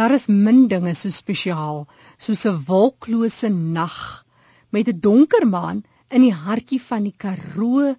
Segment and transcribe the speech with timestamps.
[0.00, 1.80] Daar is min dinge so spesiaal
[2.24, 3.96] soos 'n wolklose nag
[4.72, 5.82] met 'n donker maan
[6.16, 7.90] in die hartjie van die Karoo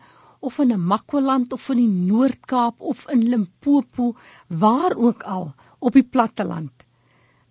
[0.49, 4.15] of in 'n Makwaland of in die Noord-Kaap of in Limpopo,
[4.47, 6.73] waar ook al op die platteland.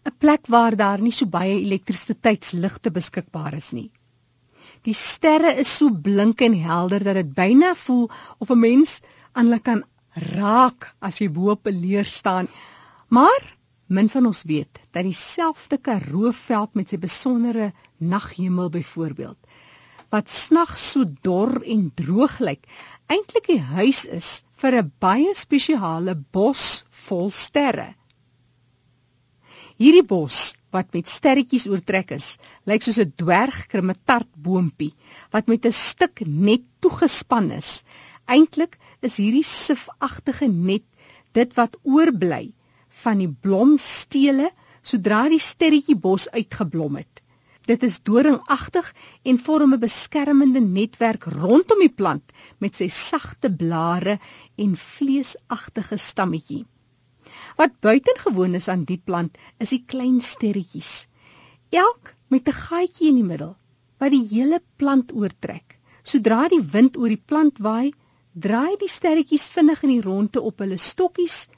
[0.08, 3.90] 'n Plek waar daar nie so baie elektrisiteitsligte beskikbaar is nie.
[4.82, 9.00] Die sterre is so blink en helder dat dit byna voel of 'n mens
[9.32, 9.84] aan hulle kan
[10.34, 12.48] raak as jy bo op 'n leer staan.
[13.08, 13.59] Maar
[13.90, 19.38] min van ons weet dat dieselfde Karoo veld met sy besondere naghemel byvoorbeeld
[20.10, 22.64] wat snags so dor en droog lyk,
[23.10, 24.30] eintlik die huis is
[24.62, 27.94] vir 'n baie spesiale bos vol sterre.
[29.78, 34.92] Hierdie bos wat met sterretjies oortrek is, lyk soos 'n dwergkrimmetartboontjie
[35.32, 37.84] wat met 'n stuk net toegespan is.
[38.26, 40.84] Eintlik is hierdie sifagtige net
[41.32, 42.52] dit wat oorbly
[43.02, 44.50] van die blomstele
[44.82, 47.22] sodra die sterretjie bos uitgeblom het.
[47.68, 48.86] Dit is doringagtig
[49.30, 54.18] en vorm 'n beskermende netwerk rondom die plant met sy sagte blare
[54.56, 56.64] en vleesagtige stammetjie.
[57.56, 61.08] Wat buitengewoon is aan die plant is die klein sterretjies,
[61.70, 63.56] elk met 'n gaatjie in die middel
[63.98, 65.78] wat die hele plant oortrek.
[66.02, 67.92] Sodra die wind oor die plant waai,
[68.32, 71.48] draai die sterretjies vinnig in die ronde op hulle stokkies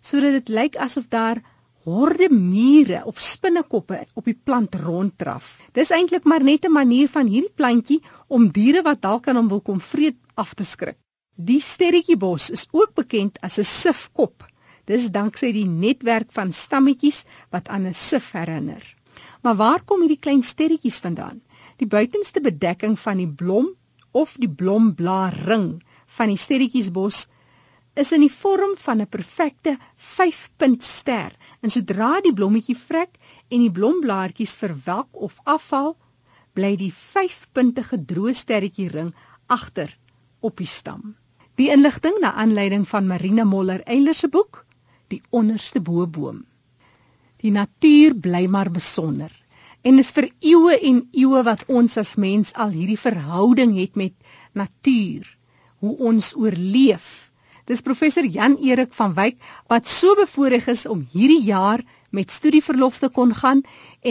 [0.00, 1.42] sodat dit lyk asof daar
[1.88, 5.60] horde mure of spinnekoppe op die plant ronddraf.
[5.72, 9.48] Dis eintlik maar net 'n manier van hierdie plantjie om diere wat dalk aan hom
[9.48, 10.98] wil kom vreet af te skrik.
[11.36, 14.44] Die sterretjiebos is ook bekend as 'n sifkop.
[14.84, 18.82] Dis danksy die netwerk van stammetjies wat aan 'n sif herinner.
[19.42, 21.40] Maar waar kom hierdie klein sterretjies vandaan?
[21.76, 23.68] Die buitenste bedekking van die blom
[24.12, 27.26] of die blomblaarring van die sterretjiesbos
[27.98, 29.76] is in die vorm van 'n perfekte
[30.16, 31.32] 5-punt ster.
[31.60, 33.16] En sodra die blommetjie vrek
[33.48, 35.96] en die blomblaartjies verwelk of afval,
[36.54, 39.14] bly die 5-puntige droë sterretjie ring
[39.46, 39.90] agter
[40.40, 41.16] op die stam.
[41.58, 44.64] Die inligting na aanleiding van Marina Moller Eyler se boek
[45.08, 46.44] Die onderste boboom.
[47.40, 49.32] Die natuur bly maar besonder
[49.82, 54.14] en is vir eeue en eeue wat ons as mens al hierdie verhouding het met
[54.52, 55.24] natuur,
[55.80, 57.27] hoe ons oorleef
[57.68, 59.34] Dis professor Jan Erik van Wyk
[59.68, 61.82] wat so bevoorreg is om hierdie jaar
[62.16, 63.60] met studieverlof te kon gaan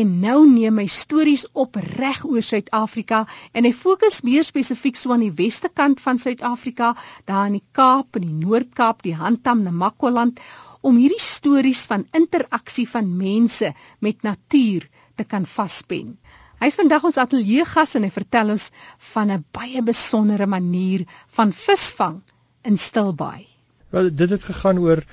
[0.02, 3.24] en nou neem hy stories op reg oor Suid-Afrika
[3.58, 6.92] en hy fokus meer spesifiek so aan die weste kant van Suid-Afrika,
[7.26, 10.38] daar in die Kaap en die Noord-Kaap, die Handam, Namakwaland
[10.86, 13.74] om hierdie stories van interaksie van mense
[14.06, 14.86] met natuur
[15.18, 16.14] te kan vaspen.
[16.62, 18.70] Hy is vandag ons ateljee gas en hy vertel ons
[19.16, 22.22] van 'n baie besondere manier van visvang
[22.68, 23.48] in Stilbaai.
[23.96, 25.04] Wel dit het gegaan oor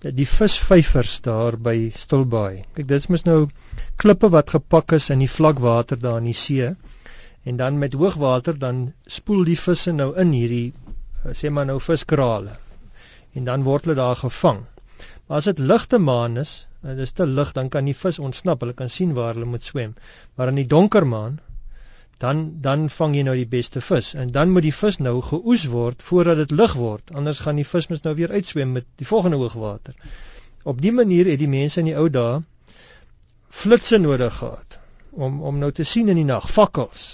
[0.00, 2.64] die visvyvers daar by Stilbaai.
[2.76, 3.40] Kyk, dit is mos nou
[4.00, 6.70] klippe wat gepak is in die vlakwater daar in die see
[7.44, 11.78] en dan met hoogwater dan spoel die visse nou in hierdie eh, sê maar nou
[11.80, 12.56] viskrale.
[13.34, 14.64] En dan word hulle daar gevang.
[15.26, 18.18] Maar as dit ligte maan is, en dit is te lig, dan kan die vis
[18.18, 18.64] ontsnap.
[18.64, 19.94] Hulle kan sien waar hulle moet swem.
[20.36, 21.38] Maar in die donker maan,
[22.20, 25.64] dan dan vang jy nou die beste vis en dan moet die vis nou geoes
[25.72, 29.08] word voordat dit lig word anders gaan die vis mos nou weer uitswem met die
[29.08, 29.96] volgende hoogwater.
[30.62, 32.42] Op dië manier het die mense in die ou dae
[33.62, 34.78] flitsse nodig gehad
[35.10, 37.06] om om nou te sien in die nag fakkels.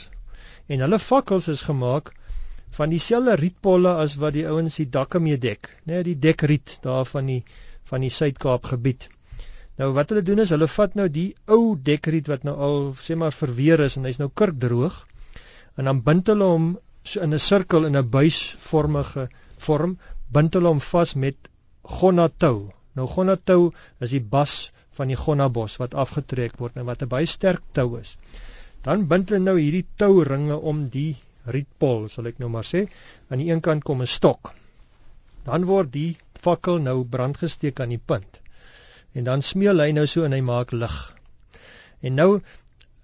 [0.66, 2.12] En hulle fakkels is gemaak
[2.78, 6.78] van dieselfde rietpolle as wat die ouens die dakke mee dek, né, nee, die dekriet
[6.82, 7.42] daar van die
[7.86, 9.06] van die Suid-Kaap gebied.
[9.80, 13.16] Nou wat hulle doen is hulle vat nou die ou dekriet wat nou al sê
[13.22, 14.94] maar verweer is en hy's nou kurkdroog
[15.76, 16.68] en dan bind hulle hom
[17.10, 19.26] so in 'n sirkel in 'n buisvormige
[19.66, 19.98] vorm,
[20.32, 21.50] bind hulle hom vas met
[21.98, 22.72] gonnatou.
[22.96, 24.54] Nou gonnatou is die bas
[24.96, 28.16] van die gonnabos wat afgetrek word en wat 'n baie sterk tou is.
[28.82, 32.88] Dan bind hulle nou hierdie touringe om die rietpol, sal ek nou maar sê,
[33.28, 34.54] aan die een kant kom 'n stok.
[35.44, 38.40] Dan word die fakkel nou brandgesteek aan die punt
[39.16, 40.96] en dan smeel hy nou so en hy maak lig.
[42.04, 42.30] En nou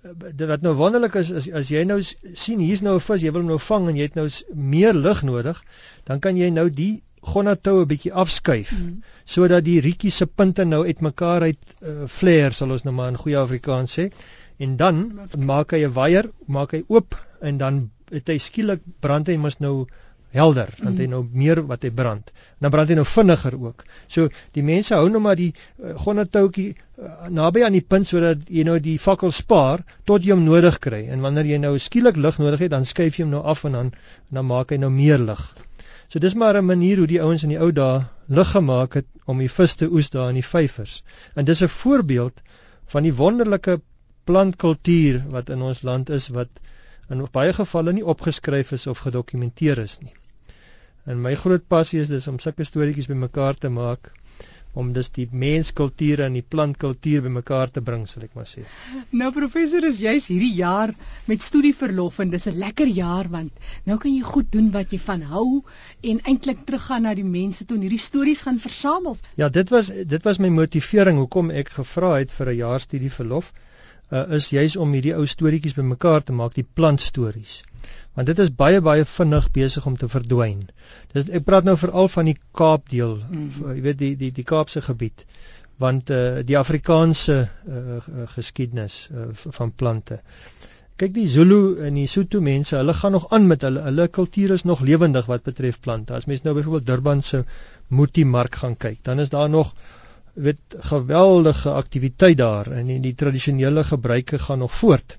[0.02, 3.42] wat nou wonderlik is as as jy nou sien hier's nou 'n vis, jy wil
[3.42, 4.28] hom nou vang en jy het nou
[4.74, 5.62] meer lig nodig,
[6.04, 9.02] dan kan jy nou die gonnatou 'n bietjie afskuif mm.
[9.24, 13.20] sodat die rietjie se punte nou uitmekaar uit uh, flare sal ons nou maar in
[13.24, 14.10] goeie Afrikaans sê.
[14.58, 19.28] En dan maak hy 'n waier, maak hy oop en dan het hy skielik brand
[19.28, 19.86] hy mos nou
[20.32, 21.12] helder want hy mm.
[21.12, 22.32] nou meer wat hy brand.
[22.58, 23.84] En dan brand hy nou vinniger ook.
[24.08, 28.46] So die mense hou nou maar die uh, gonnetoutjie uh, naby aan die punt sodat
[28.48, 31.04] jy nou die fakkel spaar tot jy hom nodig kry.
[31.12, 33.78] En wanneer jy nou skielik lig nodig het, dan skuif jy hom nou af en
[33.78, 33.92] dan
[34.30, 35.44] dan maak hy nou meer lig.
[36.08, 39.06] So dis maar 'n manier hoe die ouens in die ou dae lig gemaak het
[39.26, 41.02] om die vis te oes daar in die vyvers.
[41.34, 42.40] En dis 'n voorbeeld
[42.92, 43.80] van die wonderlike
[44.24, 46.48] plantkultuur wat in ons land is wat
[47.10, 50.14] in baie gevalle nie opgeskryf is of gedokumenteer is nie.
[51.04, 54.12] En my groot passie is dis om sulke storieetjies bymekaar te maak
[54.72, 58.62] om dus die menskultuur en die plantkultuur bymekaar te bring, sal ek maar sê.
[59.12, 60.94] Nou professor is juis hierdie jaar
[61.28, 63.52] met studieverlof en dis 'n lekker jaar want
[63.84, 65.62] nou kan jy goed doen wat jy van hou
[66.12, 69.18] en eintlik teruggaan na die mense toe en hierdie stories gaan versamel.
[69.36, 73.52] Ja, dit was dit was my motivering hoekom ek gevra het vir 'n jaar studieverlof.
[74.12, 77.62] Uh, is juis om hierdie ou storieetjies bymekaar te maak, die plantstories
[78.16, 80.66] want dit is baie baie vinnig besig om te verdwyn.
[81.14, 83.76] Dis ek praat nou veral van die Kaapdeel, mm -hmm.
[83.76, 85.24] jy weet die die die Kaapse gebied
[85.82, 87.36] want uh, die Afrikaanse
[87.66, 88.02] uh,
[88.34, 90.20] geskiedenis uh, van plante.
[91.00, 94.52] Kyk die Zulu en die Sotho mense, hulle gaan nog aan met hulle hulle kultuur
[94.58, 96.14] is nog lewendig wat betref plante.
[96.14, 97.44] As mens nou byvoorbeeld Durban se
[97.88, 99.72] Muti mark gaan kyk, dan is daar nog
[100.34, 105.18] weet geweldige aktiwiteit daar en die, die tradisionele gebruike gaan nog voort.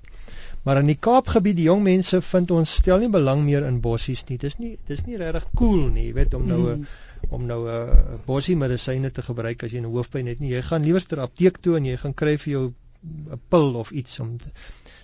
[0.64, 4.24] Maar in die Kaapgebied, die jong mense vind ons stel nie belang meer in bossies
[4.30, 4.38] nie.
[4.40, 6.86] Dis nie dis nie regtig cool nie, jy weet om nou 'n mm.
[7.36, 10.54] om nou 'n bossie medisyne te gebruik as jy 'n hoofpyn het nie.
[10.54, 12.64] Jy gaan liewer ter apteek toe en jy gaan kry vir jou
[13.04, 14.48] 'n pil of iets om te.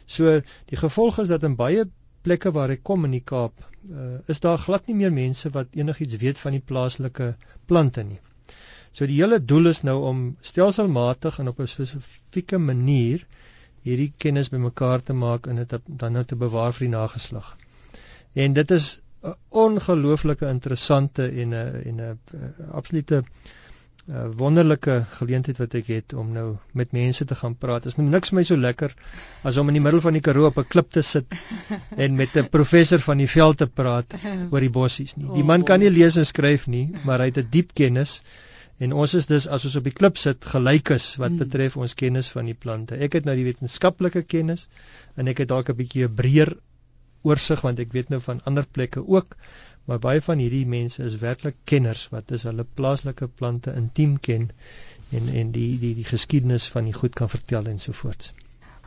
[0.06, 0.40] So
[0.72, 1.84] die gevolg is dat in baie
[2.22, 3.52] plekke waar ek kom in die Kaap,
[3.90, 7.36] uh, is daar glad nie meer mense wat enigiets weet van die plaaslike
[7.66, 8.20] plante nie.
[8.92, 13.26] So die hele doel is nou om stelselmatig en op 'n spesifieke manier
[13.82, 17.56] hierdie kennis bymekaar te maak en dit dan nou te bewaar vir die nageslag.
[18.34, 22.18] En dit is 'n ongelooflike interessante en 'n en 'n
[22.72, 23.22] absolute
[24.10, 27.86] uh, wonderlike geleentheid wat ek het om nou met mense te gaan praat.
[27.86, 28.94] Is nou niks my so lekker
[29.42, 31.26] as om in die middel van die Karoo op 'n klip te sit
[31.96, 34.14] en met 'n professor van die veld te praat
[34.52, 35.28] oor die bossies nie.
[35.34, 38.22] Die man kan nie lees en skryf nie, maar hy het 'n diep kennis
[38.80, 41.40] En ons is dus as ons op die klip sit gelykes wat mm.
[41.42, 42.96] betref ons kennis van die plante.
[42.96, 44.68] Ek het nou die wetenskaplike kennis
[45.20, 46.54] en ek het dalk 'n bietjie 'n breër
[47.28, 49.36] oorsig want ek weet nou van ander plekke ook,
[49.84, 54.48] maar baie van hierdie mense is werklik kenners wat is hulle plaaslike plante intiem ken
[55.12, 58.32] en en die die die geskiedenis van die goed kan vertel en so voort.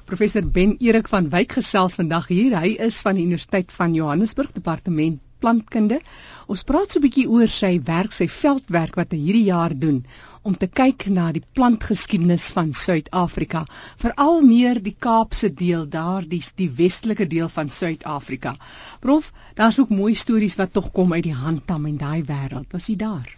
[0.05, 2.57] Professor Ben Erik van Wyk gesels vandag hier.
[2.59, 5.99] Hy is van die Universiteit van Johannesburg Departement plantkunde.
[6.47, 10.03] Ons praat so 'n bietjie oor sy werk, sy veldwerk wat hy hierdie jaar doen
[10.43, 13.63] om te kyk na die plantgeskiedenis van Suid-Afrika,
[14.01, 18.55] veral meer die Kaapse deel, daar die die westelike deel van Suid-Afrika.
[18.99, 22.67] Prof, daar's ook mooi stories wat tog kom uit die Handtam en daai wêreld.
[22.75, 23.29] Was jy daar?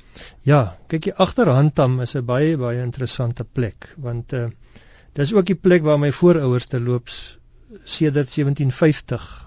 [0.47, 4.49] Ja, kyk jy agter Handtam is 'n baie baie interessante plek want uh
[5.15, 7.37] dis ook die plek waar my voorouers te loops
[7.85, 9.44] sedert 1750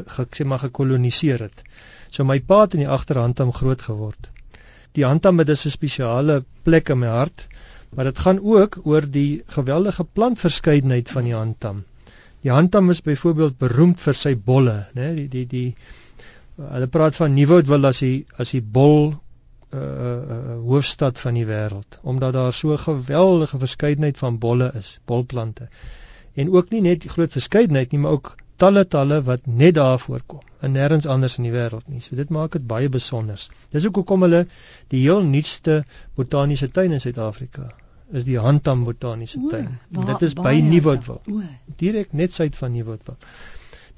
[0.00, 1.64] ek sê maar gekoloniseer het.
[2.10, 4.30] So my pa het in die agterhandam groot geword.
[4.94, 7.46] Die handam het 'n spesiale plek in my hart,
[7.94, 11.84] maar dit gaan ook oor die geweldige plantverskeidenheid van die handam.
[12.40, 15.14] Die handam is byvoorbeeld beroemd vir sy bolle, né?
[15.16, 15.74] Die die die
[16.56, 19.14] hulle praat van Nieuwoudtville as die as die bol
[19.74, 19.80] uh,
[20.62, 25.68] hoofstad van die wêreld omdat daar so 'n geweldige verskeidenheid van bolle is, bolplante.
[26.34, 30.42] En ook nie net groot verskeidenheid nie, maar ook talle talle wat net daar voorkom
[30.64, 32.00] en nêrens anders in die wêreld nie.
[32.00, 33.40] So dit maak dit baie besonder.
[33.74, 34.44] Dis ook hoekom hulle
[34.92, 35.82] die heel nuutste
[36.16, 37.72] botaniese tuin in Suid-Afrika
[38.12, 39.78] is die Handam botaniese tuin.
[39.96, 41.42] O, dit is by Nieuwoudtville.
[41.80, 43.18] Direk net suid van Nieuwoudtville.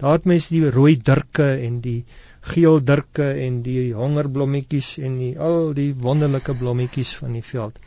[0.00, 2.04] Daar het mense die rooi dirke en die
[2.52, 7.78] geel dirke en die hongerblommetjies en die al die wonderlike blommetjies van die veld.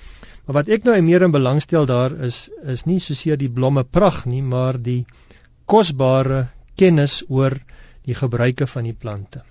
[0.46, 4.26] Maar wat ek nou meer in belangstel daar is is nie soseer die blomme pragt
[4.26, 5.04] nie, maar die
[5.70, 6.48] kosbare
[6.82, 7.58] kennis oor
[8.08, 9.44] die gebruike van die plante.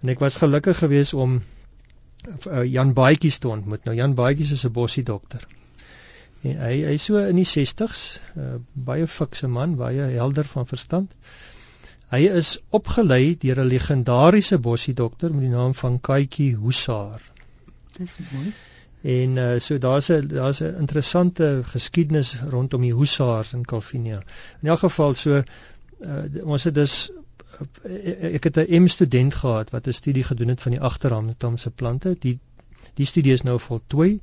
[0.00, 3.84] En ek was gelukkig geweest om uh, Jan Baadjies te ontmoet.
[3.84, 5.46] Nou Jan Baadjies is 'n bossie dokter.
[6.42, 8.02] En hy hy so in die 60s,
[8.36, 11.12] uh, eh, baie fikse man, baie helder van verstand.
[12.10, 17.20] Hy is opgelei deur 'n legendariese bossie dokter met die naam van Kaitjie Husaar.
[17.98, 18.52] Dis mooi.
[19.02, 24.22] En uh, so daar's 'n daar's 'n interessante geskiedenis rondom die Husaars in Kalvinia.
[24.62, 25.42] In elk geval so
[26.00, 30.48] uh, ons het dus uh, ek het 'n M student gehad wat 'n studie gedoen
[30.48, 32.16] het van die agterhandtamse plante.
[32.18, 32.38] Die
[32.94, 34.20] die studie is nou voltooi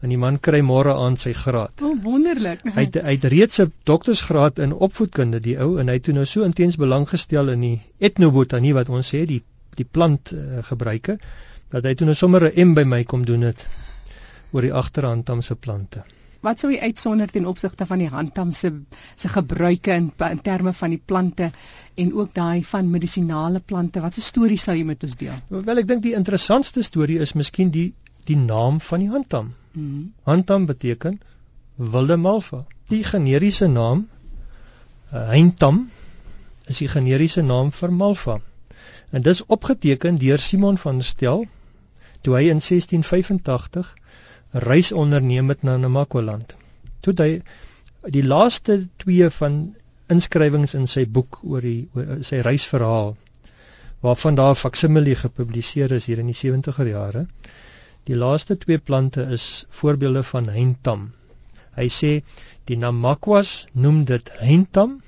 [0.00, 1.82] en die man kry môre aan sy graad.
[1.82, 2.62] O, oh, wonderlik.
[2.74, 6.14] Hy het, hy het reeds 'n doktorsgraad in opvoedkunde die ou en hy het toe
[6.14, 9.42] nou so intens belang gestel in die etnobotanie wat ons sê die
[9.78, 11.18] die plant uh, gebruike
[11.70, 13.66] dat hy toe nou sommer 'n M by my kom doen het
[14.50, 16.04] oor die agterhandtamse plante.
[16.40, 18.70] Wat sou jy uitsonder ten opsigte van die handtam se
[19.16, 21.50] se gebruike in in terme van die plante
[21.94, 24.00] en ook daai van medisinale plante?
[24.00, 25.34] Wat 'n storie sou jy met ons deel?
[25.48, 29.54] Wel, ek dink die interessantste storie is miskien die die naam van die handtam.
[29.72, 30.12] Mm -hmm.
[30.22, 31.20] Handtam beteken
[31.76, 32.64] wilde malva.
[32.88, 34.08] Die generiese naam
[35.12, 35.90] uh, heintam
[36.66, 38.40] is die generiese naam vir malva.
[39.10, 41.46] En dis opgeteken deur Simon van Stel
[42.20, 44.08] toe hy in 1685 'n
[44.52, 46.54] reis onderneem het na Namakwa-land.
[47.00, 47.30] Toe hy
[48.14, 49.58] die laaste twee van
[50.08, 53.16] inskrywings in sy boek oor die oor sy reisverhaal
[54.00, 57.26] waarvan daar 'n faksimile gepubliseer is hier in die 70er jare.
[58.04, 61.12] Die laaste twee plante is voorbeelde van heintam.
[61.76, 62.12] Hy sê
[62.64, 65.00] die Namakwas noem dit heintam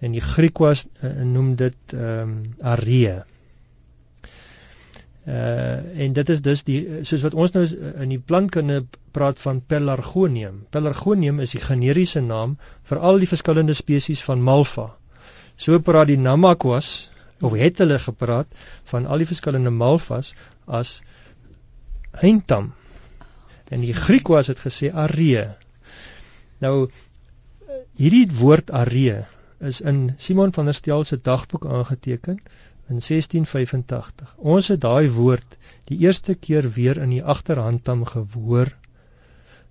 [0.00, 3.22] en die Griekwas uh, noem dit ehm um, aree.
[5.28, 7.64] Uh en dit is dus die soos wat ons nou
[8.00, 10.62] in die plantkunde praat van Pelargonium.
[10.70, 12.56] Pelargonium is die generiese naam
[12.88, 14.88] vir al die verskillende spesies van Malva.
[15.56, 17.10] So praat die Namakwas
[17.40, 18.48] of het hulle gepraat
[18.92, 20.32] van al die verskillende Malvas
[20.66, 21.00] as
[22.16, 22.72] heintam.
[23.68, 25.44] En die Griekwas het gesê aree.
[26.64, 26.88] Nou
[28.00, 29.20] hierdie woord aree
[29.60, 32.40] is in Simon van der Stel se dagboek aangeteken
[32.90, 34.34] in 1685.
[34.36, 35.56] Ons het daai woord
[35.90, 38.72] die eerste keer weer in die agterhandtam gehoor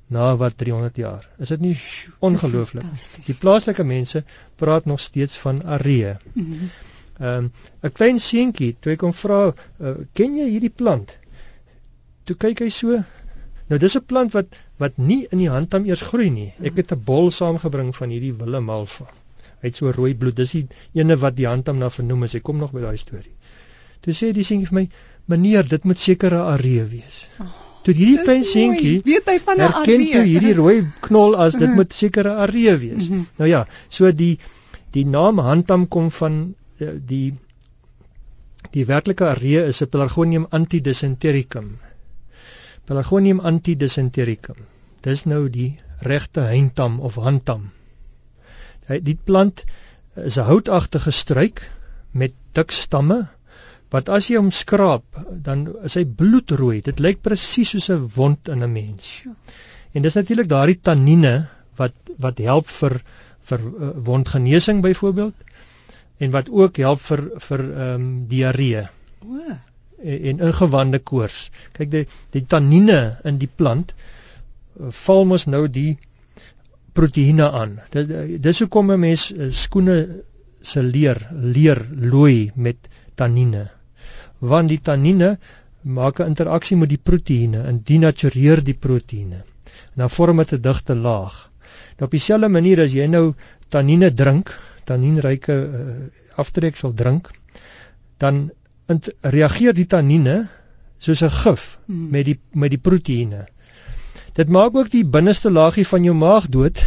[0.10, 1.28] na wat 300 jaar.
[1.38, 1.76] Is dit nie
[2.26, 2.88] ongelooflik?
[3.28, 4.24] Die plaaslike mense
[4.58, 6.16] praat nog steeds van aree.
[6.34, 6.72] Mhm.
[7.20, 7.52] Ehm um,
[7.84, 11.18] 'n klein seentjie, toe ek hom vra, uh, "Ken jy hierdie plant?"
[12.24, 13.04] Toe kyk hy so.
[13.68, 16.54] Nou dis 'n plant wat wat nie in die handtam eers groei nie.
[16.64, 19.06] Ek het 'n bol saamgebring van hierdie wille malva.
[19.62, 20.36] Hy het so rooi bloed.
[20.36, 22.36] Dis die ene wat die hand hom na vernoem is.
[22.38, 23.36] Hy kom nog by daai storie.
[24.06, 24.86] Toe sê die seentjie vir my:
[25.32, 27.50] "Meneer, dit moet seker 'n aree wees." Oh,
[27.84, 29.75] toe hierdie klein seentjie weet hy van 'n aree.
[29.75, 33.10] Herken toe hierdie rooi knol as dit moet seker 'n aree wees.
[33.10, 33.28] Mm -hmm.
[33.38, 34.39] Nou ja, so die
[34.92, 37.34] die naam handam kom van eh, die
[38.72, 41.78] die werklike aree is 'n Pelargonium antidysentericum.
[42.86, 44.56] Pelargonium antidysentericum.
[45.01, 47.72] Dis nou die regte heintam of handtam.
[48.89, 49.63] Die plant
[50.15, 51.62] is 'n houtagtige struik
[52.12, 53.27] met dik stamme
[53.93, 55.03] wat as jy hom skraap,
[55.46, 56.81] dan is hy bloedrooi.
[56.86, 59.24] Dit lyk presies soos 'n wond in 'n mens.
[59.93, 63.01] En dis natuurlik daardie tannine wat wat help vir
[63.50, 65.34] vir uh, wondgenesing byvoorbeeld
[66.19, 68.88] en wat ook help vir vir ehm um, diarree.
[69.25, 69.39] O.
[70.03, 71.50] En, en ingewande koors.
[71.72, 75.98] Kyk die die tannine in die plant uh, val mos nou die
[77.00, 77.77] proteïene aan.
[77.96, 78.12] Dit
[78.44, 79.98] dis hoekom 'n mens eh, skoene
[80.62, 81.79] se leer leer
[82.13, 83.70] looi met tannine.
[84.39, 85.38] Want die tannine
[85.82, 89.44] maak 'n interaksie met die proteïene en denatureer die proteïene.
[89.94, 91.51] En dan vorm dit 'n digte laag.
[91.98, 93.34] Nou op dieselfde manier as jy nou
[93.70, 97.29] tannine drink, tannienryke uh, aftreksel drink,
[98.18, 98.51] dan
[99.22, 100.48] reageer die tannine
[100.98, 102.10] soos 'n gif hmm.
[102.10, 103.46] met die met die proteïene.
[104.34, 106.84] Dit maak ook die binneste laagie van jou maag dood.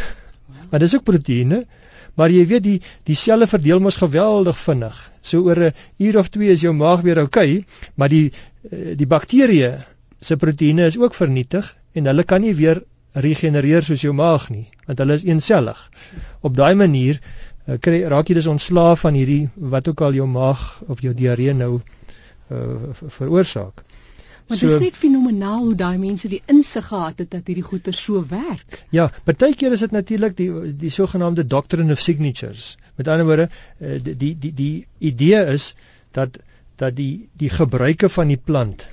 [0.71, 1.65] Maar dis ook proteïene.
[2.15, 4.97] Maar jy weet die die selle verdeel mos geweldig vinnig.
[5.21, 8.33] So oor 'n uur of 2 is jou maag weer oukei, okay, maar die
[8.71, 9.85] eh, die bakterieë
[10.21, 12.83] se proteïene is ook vernietig en hulle kan nie weer
[13.13, 15.91] regenereer soos jou maag nie, want hulle is eensellig.
[16.41, 20.27] Op daai manier uh, kry raak jy dus ontslaaf van hierdie wat ook al jou
[20.27, 21.81] maag of jou diarree nou
[22.51, 23.85] uh, veroorsaak.
[24.49, 27.65] Maar so, dit is net fenomenaal hoe daai mense die insig gehad het dat hierdie
[27.67, 28.85] goeie so werk.
[28.91, 32.77] Ja, partykeer is dit natuurlik die die sogenaamde doctrine of signatures.
[32.95, 35.75] Met ander woorde, eh, die die die, die idee is
[36.13, 36.39] dat
[36.77, 38.87] dat die die gebruike van die plant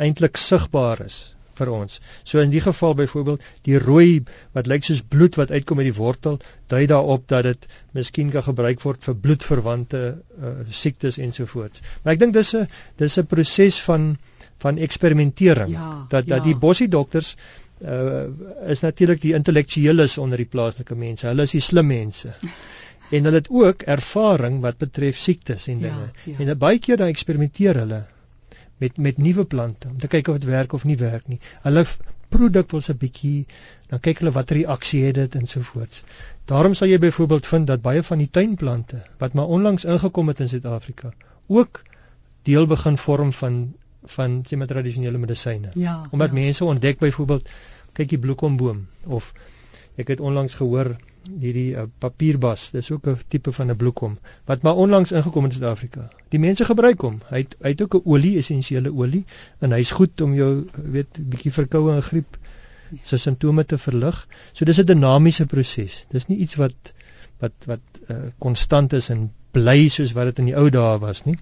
[0.00, 1.20] eintlik sigbaar is
[1.60, 2.00] vir ons.
[2.24, 4.22] So in die geval byvoorbeeld die rooi
[4.56, 6.38] wat lyk soos bloed wat uitkom uit die wortel,
[6.72, 7.66] dui daarop dat dit
[7.96, 11.84] miskien kan gebruik word vir bloedverwante uh, siektes ensovoorts.
[12.02, 12.66] Maar ek dink dis 'n
[13.02, 14.16] dis 'n proses van
[14.60, 16.44] van eksperimentering ja, dat dat ja.
[16.44, 17.34] die bossie dokters
[17.80, 18.28] uh,
[18.68, 21.26] is natuurlik die intellektueles onder die plaaslike mense.
[21.26, 22.34] Hulle is die slim mense.
[23.16, 26.08] en hulle het ook ervaring wat betref siektes en dinge.
[26.24, 26.46] Ja, ja.
[26.46, 28.04] En baie keer dan eksperimenteer hulle
[28.80, 31.40] met met nuwe plante om te kyk of dit werk of nie werk nie.
[31.66, 31.84] Hulle
[32.30, 33.46] produk wil se bietjie
[33.90, 36.04] dan kyk hulle watter reaksie het dit ensovoorts.
[36.50, 40.40] Daarom sal jy byvoorbeeld vind dat baie van die tuinplante wat maar onlangs ingekom het
[40.40, 41.12] in Suid-Afrika
[41.46, 41.82] ook
[42.48, 43.58] deel begin vorm van
[44.02, 45.70] van sê maar tradisionele medisyne.
[45.74, 46.34] Ja, Omdat ja.
[46.34, 47.48] mense ontdek byvoorbeeld
[47.92, 49.32] kyk die bloekomboom of
[49.96, 50.96] ek het onlangs gehoor
[51.40, 55.52] hierdie uh, papierbas, dis ook 'n tipe van 'n bloekom wat maar onlangs ingekom het
[55.52, 56.08] in Suid-Afrika.
[56.28, 57.20] Die mense gebruik hom.
[57.28, 59.24] Hy het, hy het ook 'n olie, essensiële olie
[59.58, 62.38] en hy's goed om jou weet bietjie verkoue en griep
[63.02, 64.28] sy simptome te verlig.
[64.52, 66.06] So dis 'n dinamiese proses.
[66.10, 66.92] Dis nie iets wat
[67.38, 67.80] wat wat
[68.38, 71.38] konstant uh, is en bly soos wat dit in die ou dae was nie.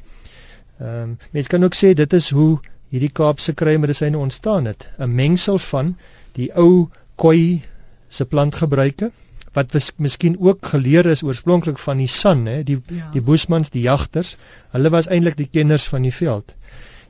[0.78, 2.58] Ehm um, mense kan ook sê dit is hoe
[2.92, 4.88] hierdie Kaapse kruimedisyne ontstaan het.
[4.98, 5.96] 'n Mengsel van
[6.32, 7.62] die ou koi
[8.08, 9.10] se plantgebruike
[9.52, 13.10] wat was miskien ook geleer is oorspronklik van die San, hè, die ja.
[13.12, 14.36] die Bushmans, die jagters.
[14.70, 16.54] Hulle was eintlik die kenners van die veld.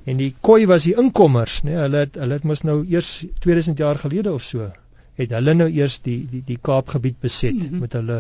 [0.05, 1.77] En die koi was die inkommers, né?
[1.83, 4.71] Hulle het hulle het mos nou eers 2000 jaar gelede of so
[5.19, 7.85] het hulle nou eers die die die Kaapgebied beset mm -hmm.
[7.85, 8.19] met hulle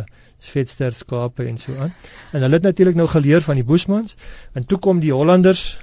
[0.51, 1.93] vetster skape en so aan.
[2.33, 4.17] En hulle het natuurlik nou geleer van die Bushmans
[4.53, 5.79] en toe kom die Hollanders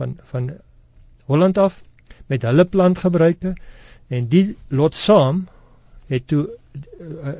[0.00, 0.50] van van
[1.24, 1.82] Holland af
[2.26, 3.54] met hulle plantgebruike
[4.08, 5.46] en die lot saam
[6.06, 6.48] het toe
[7.00, 7.32] uh,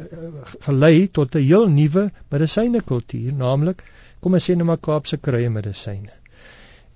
[0.67, 3.83] gelei tot 'n heel nuwe medisyne kultuur, naamlik
[4.21, 6.18] kom ons sê nou maar Kaapse kruie medisyne.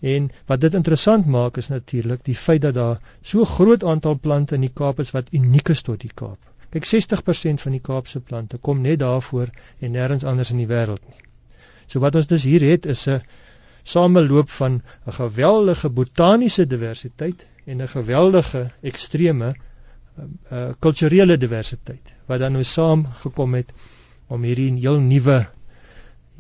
[0.03, 4.55] En wat dit interessant maak is natuurlik die feit dat daar so groot aantal plante
[4.55, 6.39] in die Kaap is wat uniek is tot die Kaap.
[6.75, 11.05] Kyk 60% van die Kaapse plante kom net daarvoor en nêrens anders in die wêreld
[11.07, 11.23] nie.
[11.87, 13.23] So wat ons dus hier het is 'n
[13.95, 19.55] sameloop van 'n geweldige botaniese diversiteit en 'n geweldige ekstreme
[20.51, 23.73] uh kulturele diversiteit wat dan nou saam gekom het
[24.27, 25.47] om hierdie heel nuwe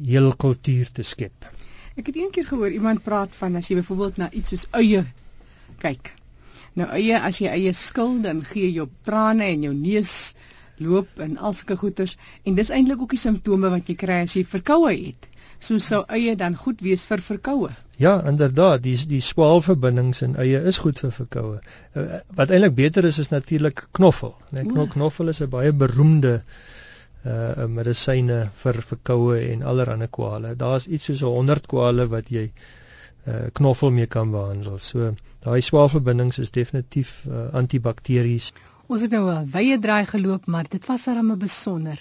[0.02, 1.46] heel kultuur te skep.
[1.92, 5.02] Ek het eendag gehoor iemand praat van as jy byvoorbeeld na iets soos eie
[5.82, 6.14] kyk.
[6.78, 10.14] Nou eie as jy eie skil dan gee jy op trane en jou neus
[10.80, 12.16] loop en alske goeters
[12.48, 15.28] en dis eintlik ook die simptome wat jy kry as jy verkoue het.
[15.60, 17.70] So sou eie dan goed wees vir verkoue.
[18.00, 21.60] Ja, inderdaad, die die swaalverbindings in eie is goed vir verkoue.
[21.92, 24.64] Uh, wat eintlik beter is is natuurlik knoffel, né?
[24.64, 26.70] Nee, knoffel is 'n baie beroemde uh
[27.22, 30.56] medisyne vir verkoue en allerlei kwale.
[30.58, 32.48] Daar's iets soos 100 kwale wat jy
[33.26, 34.78] uh knoffel mee kan behandel.
[34.78, 35.12] So
[35.44, 38.50] daai swaalverbindings is definitief uh, antibakteries.
[38.88, 42.00] Ons het nou 'n wye draai geloop, maar dit was darem besonder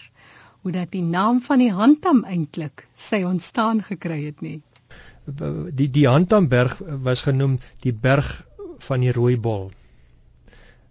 [0.62, 4.62] hoe dat die naam van die handam eintlik sy ontstaan gekry het nie
[5.26, 8.46] die die Handamberg was genoem die berg
[8.80, 9.72] van die rooi bol.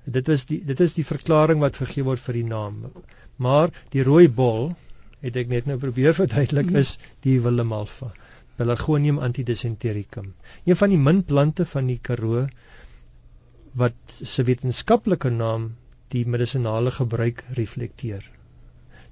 [0.05, 2.91] Dit was die dit is die verklaring wat gegee word vir die naam.
[3.41, 4.73] Maar die rooi bol
[5.25, 8.11] het ek net nou probeer verduidelik is die Willem alfa.
[8.61, 10.35] Pelargonium antidysentericum.
[10.69, 12.47] Een van die min plante van die Karoo
[13.81, 15.71] wat se wetenskaplike naam
[16.13, 18.25] die medisonale gebruik reflekteer.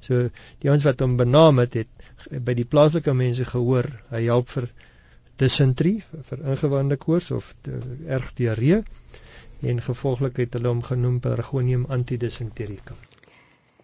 [0.04, 0.28] So
[0.62, 4.68] die ouens wat hom benaam het, het by die plaaslike mense gehoor, hy help vir
[5.38, 5.98] disentrie
[6.30, 7.52] vir ingewande koors of
[8.18, 8.82] erg diarree
[9.72, 13.07] en gevolglik het hulle hom genoem Pelargonium antidysentericum.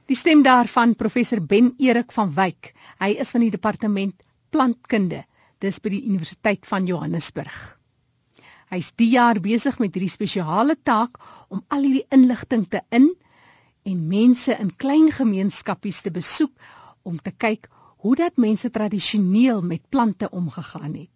[0.05, 2.75] Die stem daarvan professor Ben Erik van Wyk.
[3.01, 4.19] Hy is van die departement
[4.53, 5.23] plantkunde
[5.65, 7.55] dis by die Universiteit van Johannesburg.
[8.69, 11.17] Hy's die jaar besig met hierdie spesiale taak
[11.49, 13.09] om al hierdie inligting te in
[13.89, 16.53] en mense in klein gemeenskappies te besoek
[17.09, 17.71] om te kyk
[18.05, 21.14] hoe dat mense tradisioneel met plante omgegaan het.